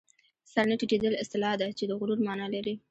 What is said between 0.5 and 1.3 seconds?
سر نه ټیټېدل